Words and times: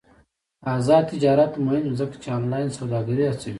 آزاد 0.73 1.03
تجارت 1.11 1.51
مهم 1.65 1.83
دی 1.87 1.91
ځکه 1.99 2.15
چې 2.23 2.27
آنلاین 2.37 2.67
سوداګري 2.79 3.23
هڅوي. 3.27 3.49